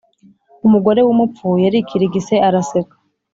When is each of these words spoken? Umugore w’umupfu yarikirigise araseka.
Umugore 0.67 0.99
w’umupfu 1.03 1.47
yarikirigise 1.63 2.35
araseka. 2.47 2.95